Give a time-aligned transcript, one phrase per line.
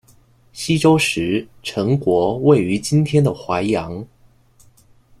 [0.51, 4.03] 西周时陈国位于今天的淮阳。